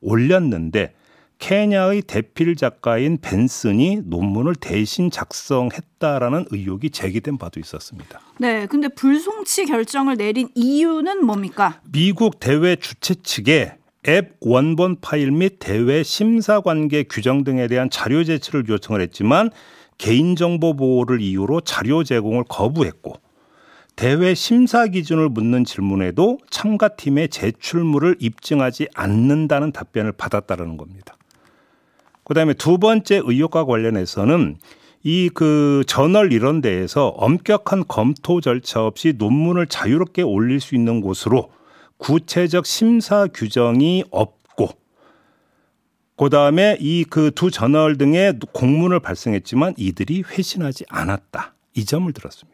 올렸는데 0.00 0.94
케냐의 1.38 2.02
대필 2.02 2.56
작가인 2.56 3.18
벤슨이 3.20 4.02
논문을 4.04 4.54
대신 4.54 5.10
작성했다라는 5.10 6.46
의혹이 6.50 6.90
제기된 6.90 7.38
바도 7.38 7.60
있었습니다. 7.60 8.20
네, 8.38 8.66
근데 8.66 8.88
불송치 8.88 9.66
결정을 9.66 10.16
내린 10.16 10.48
이유는 10.54 11.24
뭡니까? 11.24 11.80
미국 11.90 12.40
대회 12.40 12.76
주최 12.76 13.14
측에 13.14 13.74
앱 14.06 14.36
원본 14.40 15.00
파일 15.00 15.32
및 15.32 15.56
대회 15.58 16.02
심사 16.02 16.60
관계 16.60 17.04
규정 17.04 17.42
등에 17.44 17.66
대한 17.68 17.88
자료 17.90 18.22
제출을 18.22 18.68
요청을 18.68 19.00
했지만 19.00 19.50
개인정보 19.98 20.76
보호를 20.76 21.20
이유로 21.20 21.62
자료 21.62 22.04
제공을 22.04 22.44
거부했고 22.48 23.14
대회 23.96 24.34
심사 24.34 24.86
기준을 24.88 25.28
묻는 25.28 25.64
질문에도 25.64 26.38
참가팀의 26.50 27.28
제출물을 27.28 28.16
입증하지 28.18 28.88
않는다는 28.94 29.72
답변을 29.72 30.12
받았다는 30.12 30.76
겁니다. 30.76 31.16
그다음에 32.24 32.54
두 32.54 32.78
번째 32.78 33.20
의혹과 33.24 33.64
관련해서는 33.64 34.56
이 35.06 35.28
그 35.34 35.84
저널 35.86 36.32
이런 36.32 36.62
데에서 36.62 37.08
엄격한 37.08 37.84
검토 37.88 38.40
절차 38.40 38.86
없이 38.86 39.12
논문을 39.18 39.66
자유롭게 39.66 40.22
올릴 40.22 40.60
수 40.60 40.74
있는 40.74 41.02
곳으로 41.02 41.50
구체적 41.98 42.64
심사 42.64 43.26
규정이 43.26 44.04
없고 44.10 44.70
그다음에 46.16 46.78
이 46.80 47.04
그 47.04 47.30
두 47.32 47.50
저널 47.50 47.98
등의 47.98 48.38
공문을 48.52 49.00
발송했지만 49.00 49.74
이들이 49.76 50.22
회신하지 50.26 50.84
않았다. 50.88 51.54
이 51.74 51.84
점을 51.84 52.10
들었습니다. 52.12 52.53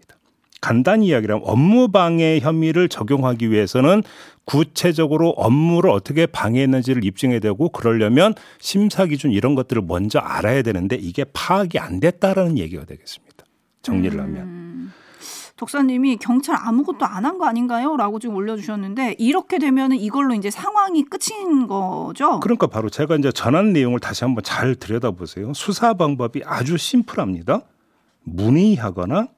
간단히 0.60 1.06
이야기하면 1.08 1.42
업무 1.46 1.88
방해 1.88 2.38
혐의를 2.40 2.88
적용하기 2.88 3.50
위해서는 3.50 4.02
구체적으로 4.44 5.30
업무를 5.30 5.90
어떻게 5.90 6.26
방해했는지를 6.26 7.04
입증해야 7.04 7.38
되고 7.40 7.68
그러려면 7.70 8.34
심사 8.58 9.06
기준 9.06 9.30
이런 9.30 9.54
것들을 9.54 9.82
먼저 9.82 10.18
알아야 10.18 10.62
되는데 10.62 10.96
이게 10.96 11.24
파악이 11.32 11.78
안 11.78 12.00
됐다라는 12.00 12.58
얘기가 12.58 12.84
되겠습니다. 12.84 13.44
정리를 13.82 14.18
음. 14.18 14.24
하면. 14.24 14.70
독사님이 15.56 16.16
경찰 16.16 16.56
아무것도 16.58 17.04
안 17.04 17.26
한 17.26 17.36
거 17.38 17.44
아닌가요? 17.46 17.94
라고 17.98 18.18
지금 18.18 18.34
올려주셨는데 18.36 19.16
이렇게 19.18 19.58
되면 19.58 19.92
이걸로 19.92 20.34
이제 20.34 20.50
상황이 20.50 21.04
끝인 21.04 21.66
거죠? 21.66 22.40
그러니까 22.40 22.66
바로 22.66 22.88
제가 22.88 23.16
이제 23.16 23.30
전한 23.30 23.74
내용을 23.74 24.00
다시 24.00 24.24
한번 24.24 24.42
잘 24.42 24.74
들여다보세요. 24.74 25.52
수사 25.54 25.92
방법이 25.92 26.42
아주 26.46 26.78
심플합니다. 26.78 27.60
문의하거나 28.24 29.28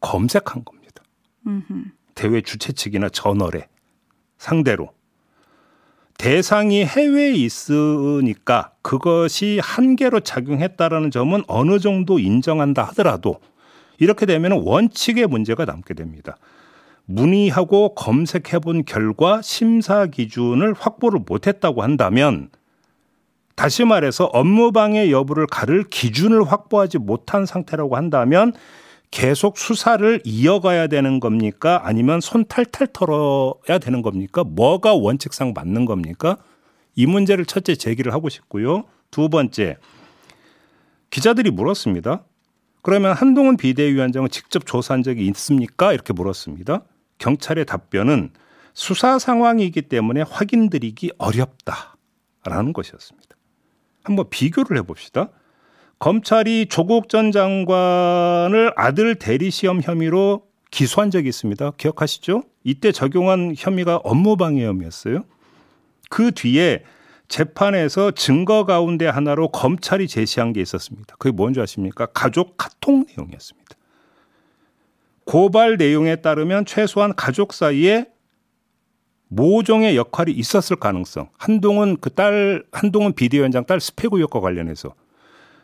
검색한 0.00 0.64
겁니다. 0.64 1.02
음흠. 1.46 1.84
대회 2.14 2.40
주최 2.40 2.72
측이나 2.72 3.08
저널에 3.08 3.68
상대로 4.38 4.92
대상이 6.18 6.84
해외에 6.84 7.32
있으니까 7.32 8.72
그것이 8.82 9.58
한계로 9.62 10.20
작용했다라는 10.20 11.10
점은 11.10 11.42
어느 11.46 11.78
정도 11.78 12.18
인정한다 12.18 12.82
하더라도 12.88 13.40
이렇게 13.98 14.26
되면 14.26 14.52
원칙의 14.52 15.26
문제가 15.28 15.64
남게 15.64 15.94
됩니다. 15.94 16.36
문의하고 17.06 17.94
검색해 17.94 18.58
본 18.62 18.84
결과 18.84 19.40
심사 19.42 20.06
기준을 20.06 20.74
확보를 20.74 21.20
못했다고 21.26 21.82
한다면 21.82 22.50
다시 23.56 23.84
말해서 23.84 24.26
업무방해 24.26 25.10
여부를 25.10 25.46
가를 25.46 25.84
기준을 25.84 26.44
확보하지 26.44 26.98
못한 26.98 27.46
상태라고 27.46 27.96
한다면 27.96 28.52
계속 29.10 29.58
수사를 29.58 30.20
이어가야 30.24 30.86
되는 30.86 31.18
겁니까? 31.18 31.80
아니면 31.84 32.20
손 32.20 32.44
탈탈 32.44 32.88
털어야 32.92 33.78
되는 33.80 34.02
겁니까? 34.02 34.44
뭐가 34.44 34.94
원칙상 34.94 35.52
맞는 35.54 35.84
겁니까? 35.84 36.36
이 36.94 37.06
문제를 37.06 37.44
첫째 37.44 37.74
제기를 37.74 38.12
하고 38.12 38.28
싶고요. 38.28 38.84
두 39.10 39.28
번째, 39.28 39.76
기자들이 41.10 41.50
물었습니다. 41.50 42.24
그러면 42.82 43.12
한동훈 43.12 43.56
비대위원장은 43.56 44.30
직접 44.30 44.64
조사한 44.64 45.02
적이 45.02 45.26
있습니까? 45.28 45.92
이렇게 45.92 46.12
물었습니다. 46.12 46.82
경찰의 47.18 47.66
답변은 47.66 48.30
수사 48.74 49.18
상황이기 49.18 49.82
때문에 49.82 50.22
확인드리기 50.22 51.12
어렵다라는 51.18 52.72
것이었습니다. 52.72 53.36
한번 54.04 54.30
비교를 54.30 54.78
해봅시다. 54.78 55.30
검찰이 56.00 56.66
조국 56.70 57.10
전 57.10 57.30
장관을 57.30 58.72
아들 58.74 59.16
대리 59.16 59.50
시험 59.50 59.82
혐의로 59.82 60.46
기소한 60.70 61.10
적이 61.10 61.28
있습니다. 61.28 61.72
기억하시죠? 61.76 62.42
이때 62.64 62.90
적용한 62.90 63.54
혐의가 63.56 63.98
업무방해 63.98 64.64
혐의였어요. 64.64 65.24
그 66.08 66.32
뒤에 66.32 66.84
재판에서 67.28 68.12
증거 68.12 68.64
가운데 68.64 69.06
하나로 69.06 69.48
검찰이 69.48 70.08
제시한 70.08 70.54
게 70.54 70.62
있었습니다. 70.62 71.16
그게 71.18 71.32
뭔지 71.36 71.60
아십니까? 71.60 72.06
가족 72.06 72.56
카톡 72.56 73.04
내용이었습니다. 73.06 73.76
고발 75.26 75.76
내용에 75.76 76.16
따르면 76.16 76.64
최소한 76.64 77.14
가족 77.14 77.52
사이에 77.52 78.06
모종의 79.28 79.96
역할이 79.96 80.32
있었을 80.32 80.76
가능성. 80.76 81.28
한동훈 81.36 81.98
그 82.00 82.08
딸, 82.08 82.64
한동훈 82.72 83.12
비대위원장 83.12 83.66
딸 83.66 83.80
스페구 83.80 84.18
역과 84.22 84.40
관련해서 84.40 84.94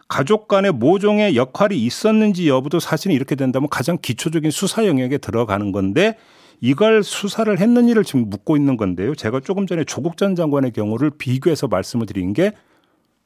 가족 0.09 0.49
간의 0.49 0.73
모종의 0.73 1.37
역할이 1.37 1.77
있었는지 1.77 2.49
여부도 2.49 2.81
사실은 2.81 3.15
이렇게 3.15 3.35
된다면 3.35 3.69
가장 3.69 3.99
기초적인 4.01 4.51
수사 4.51 4.87
영역에 4.87 5.19
들어가는 5.19 5.73
건데 5.73 6.17
이걸 6.61 7.03
수사를 7.03 7.59
했는지를 7.59 8.05
지금 8.05 8.31
묻고 8.31 8.57
있는 8.57 8.77
건데요. 8.77 9.15
제가 9.15 9.41
조금 9.41 9.67
전에 9.67 9.85
조국 9.85 10.17
전 10.17 10.35
장관의 10.35 10.73
경우를 10.73 11.11
비교해서 11.11 11.69
말씀을 11.69 12.07
드린 12.07 12.33
게 12.33 12.53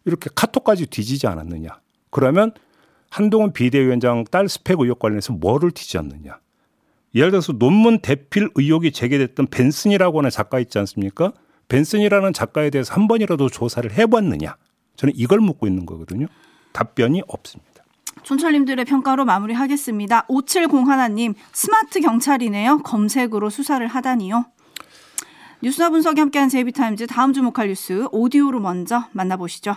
이렇게 0.05 0.31
카톡까지 0.35 0.87
뒤지지 0.87 1.27
않았느냐. 1.27 1.69
그러면 2.11 2.53
한동훈 3.11 3.53
비대위원장 3.53 4.25
딸 4.31 4.49
스펙 4.49 4.81
의혹 4.81 4.99
관련해서 4.99 5.35
뭐를 5.35 5.71
뒤지었느냐. 5.71 6.38
예를 7.14 7.31
들어서 7.31 7.53
논문 7.53 7.99
대필 8.01 8.49
의혹이 8.55 8.93
제기됐던 8.93 9.49
벤슨이라고 9.49 10.19
하는 10.19 10.31
작가 10.31 10.61
있지 10.61 10.79
않습니까? 10.79 11.33
벤슨이라는 11.69 12.33
작가에 12.33 12.71
대해서 12.71 12.95
한 12.95 13.09
번이라도 13.09 13.49
조사를 13.49 13.93
해봤느냐. 13.93 14.57
저는 14.97 15.14
이걸 15.16 15.40
묻고 15.40 15.66
있는 15.66 15.87
거거든요. 15.87 16.27
답변이 16.72 17.22
없습니다. 17.26 17.85
촌철님들의 18.22 18.85
평가로 18.85 19.24
마무리하겠습니다. 19.24 20.26
5701님, 20.26 21.35
스마트 21.52 22.00
경찰이네요. 22.00 22.83
검색으로 22.83 23.50
수사를 23.50 23.87
하다니요. 23.87 24.44
뉴스나 25.62 25.90
분석이 25.90 26.20
함께한 26.20 26.48
제이비타임즈 26.48 27.06
다음 27.06 27.33
주목할 27.33 27.68
뉴스 27.68 28.06
오디오로 28.12 28.61
먼저 28.61 29.04
만나보시죠. 29.12 29.76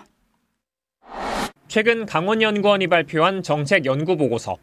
최근 1.67 2.05
강원연구원이 2.05 2.87
발표한 2.87 3.43
정책 3.43 3.85
연구 3.85 4.15
보고서. 4.15 4.57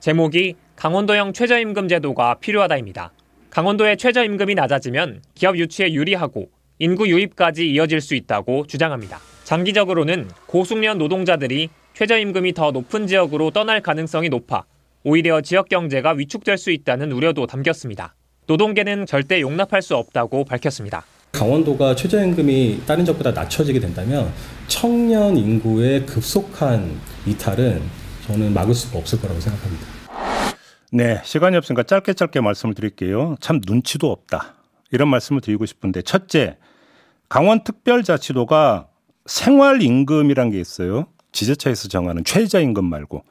제목이 0.00 0.56
강원도형 0.76 1.32
최저임금 1.32 1.88
제도가 1.88 2.34
필요하다입니다. 2.34 3.12
강원도의 3.50 3.96
최저임금이 3.98 4.54
낮아지면 4.54 5.22
기업 5.34 5.56
유치에 5.56 5.92
유리하고 5.92 6.50
인구 6.78 7.08
유입까지 7.08 7.70
이어질 7.70 8.00
수 8.00 8.14
있다고 8.14 8.66
주장합니다. 8.66 9.20
장기적으로는 9.44 10.28
고숙련 10.46 10.98
노동자들이 10.98 11.68
최저임금이 11.94 12.54
더 12.54 12.70
높은 12.70 13.06
지역으로 13.06 13.50
떠날 13.50 13.80
가능성이 13.80 14.28
높아 14.28 14.64
오히려 15.04 15.40
지역 15.42 15.68
경제가 15.68 16.12
위축될 16.12 16.58
수 16.58 16.70
있다는 16.70 17.12
우려도 17.12 17.46
담겼습니다. 17.46 18.14
노동계는 18.46 19.06
절대 19.06 19.40
용납할 19.40 19.82
수 19.82 19.96
없다고 19.96 20.44
밝혔습니다. 20.44 21.04
강원도가 21.32 21.94
최저임금이 21.94 22.82
다른 22.86 23.04
지역보다 23.04 23.32
낮춰지게 23.32 23.80
된다면 23.80 24.32
청년 24.66 25.36
인구의 25.36 26.06
급속한 26.06 26.98
이탈은 27.26 27.82
저는 28.26 28.54
막을 28.54 28.74
수가 28.74 28.98
없을 28.98 29.20
거라고 29.20 29.40
생각합니다. 29.40 29.86
네, 30.92 31.20
시간이 31.24 31.56
없으니까 31.56 31.82
짧게 31.82 32.14
짧게 32.14 32.40
말씀을 32.40 32.74
드릴게요. 32.74 33.36
참 33.40 33.60
눈치도 33.66 34.10
없다. 34.10 34.54
이런 34.92 35.08
말씀을 35.08 35.40
드리고 35.40 35.66
싶은데 35.66 36.02
첫째, 36.02 36.56
강원특별자치도가 37.28 38.86
생활임금이란 39.26 40.50
게 40.50 40.60
있어요. 40.60 41.06
지자체에서 41.32 41.88
정하는 41.88 42.24
최저임금 42.24 42.84
말고 42.84 43.24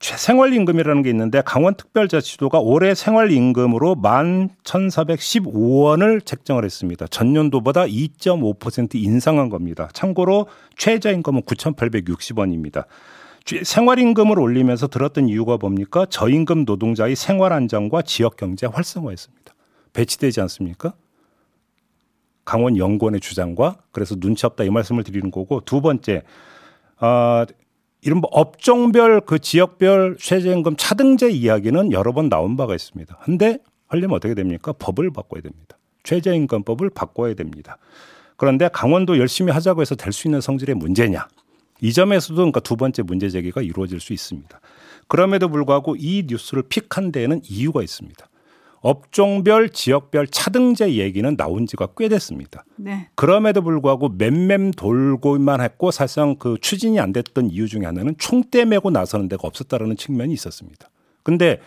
생활임금이라는 0.00 1.02
게 1.02 1.10
있는데 1.10 1.42
강원특별자치도가 1.42 2.60
올해 2.60 2.94
생활임금으로 2.94 3.96
11,415원을 3.96 6.24
책정을 6.24 6.64
했습니다. 6.64 7.08
전년도보다 7.08 7.86
2.5% 7.86 8.94
인상한 8.94 9.48
겁니다. 9.48 9.88
참고로 9.92 10.46
최저임금은 10.76 11.42
9,860원입니다. 11.42 12.84
생활임금을 13.62 14.38
올리면서 14.38 14.88
들었던 14.88 15.28
이유가 15.28 15.56
뭡니까? 15.56 16.06
저임금 16.08 16.64
노동자의 16.64 17.16
생활안정과 17.16 18.02
지역경제 18.02 18.66
활성화였습니다. 18.66 19.54
배치되지 19.94 20.40
않습니까? 20.42 20.92
강원 22.48 22.78
연구원의 22.78 23.20
주장과 23.20 23.76
그래서 23.92 24.16
눈치 24.16 24.46
없다 24.46 24.64
이 24.64 24.70
말씀을 24.70 25.04
드리는 25.04 25.30
거고 25.30 25.60
두 25.66 25.82
번째 25.82 26.22
아뭐 26.96 27.46
업종별 28.22 29.20
그 29.20 29.38
지역별 29.38 30.16
최저임금 30.18 30.76
차등제 30.76 31.28
이야기는 31.28 31.92
여러 31.92 32.14
번 32.14 32.30
나온 32.30 32.56
바가 32.56 32.74
있습니다. 32.74 33.18
근데 33.22 33.58
하려면 33.86 34.16
어떻게 34.16 34.32
됩니까? 34.32 34.72
법을 34.72 35.10
바꿔야 35.12 35.42
됩니다. 35.42 35.76
최저임금법을 36.04 36.88
바꿔야 36.88 37.34
됩니다. 37.34 37.76
그런데 38.38 38.70
강원도 38.72 39.18
열심히 39.18 39.52
하자고 39.52 39.82
해서 39.82 39.94
될 39.94 40.14
수 40.14 40.26
있는 40.26 40.40
성질의 40.40 40.74
문제냐? 40.76 41.28
이 41.82 41.92
점에서도 41.92 42.34
그러니까 42.34 42.60
두 42.60 42.76
번째 42.76 43.02
문제 43.02 43.28
제기가 43.28 43.60
이루어질 43.60 44.00
수 44.00 44.14
있습니다. 44.14 44.58
그럼에도 45.06 45.50
불구하고 45.50 45.96
이 45.98 46.24
뉴스를 46.26 46.62
픽한 46.62 47.12
데에는 47.12 47.42
이유가 47.44 47.82
있습니다. 47.82 48.26
업종별, 48.80 49.70
지역별 49.70 50.28
차등제 50.28 50.94
얘기는 50.94 51.36
나온 51.36 51.66
지가 51.66 51.88
꽤 51.96 52.08
됐습니다. 52.08 52.64
네. 52.76 53.08
그럼에도 53.14 53.62
불구하고 53.62 54.08
맴맴 54.10 54.72
돌고만 54.72 55.60
했고 55.60 55.90
사실상 55.90 56.36
그 56.36 56.56
추진이 56.60 57.00
안 57.00 57.12
됐던 57.12 57.50
이유 57.50 57.66
중에 57.66 57.84
하나는 57.84 58.14
총대 58.18 58.64
메고 58.64 58.90
나서는 58.90 59.28
데가 59.28 59.46
없었다라는 59.48 59.96
측면이 59.96 60.32
있었습니다. 60.32 60.88
근데 61.22 61.60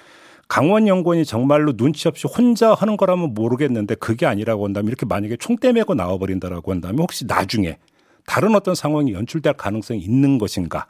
강원 0.48 0.88
연구원이 0.88 1.24
정말로 1.24 1.78
눈치 1.78 2.08
없이 2.08 2.28
혼자 2.28 2.74
하는 2.74 2.98
거라면 2.98 3.34
모르겠는데 3.34 3.96
그게 3.96 4.26
아니라고 4.26 4.66
한다면 4.66 4.90
이렇게 4.90 5.06
만약에 5.06 5.38
총대 5.38 5.72
메고 5.72 5.94
나와버린다라고 5.94 6.72
한다면 6.72 7.00
혹시 7.00 7.26
나중에 7.26 7.78
다른 8.26 8.56
어떤 8.56 8.76
상황이 8.76 9.14
연출될 9.14 9.54
가능성이 9.54 10.02
있는 10.02 10.38
것인가 10.38 10.88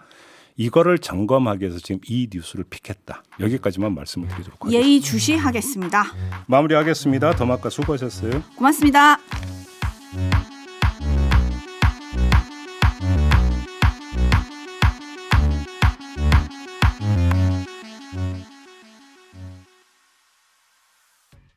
이거를 0.62 1.00
점검하기 1.00 1.62
위해서 1.62 1.80
지금 1.80 2.00
이 2.08 2.28
뉴스를 2.32 2.66
픽했다. 2.70 3.24
여기까지만 3.40 3.96
말씀을 3.96 4.28
드리도록 4.28 4.60
예, 4.72 4.78
하겠습니다. 4.78 4.88
예의 4.88 5.02
주시하겠습니다. 5.02 6.04
마무리하겠습니다. 6.46 7.36
더마카 7.36 7.70
수고하셨어요. 7.70 8.44
고맙습니다. 8.56 9.18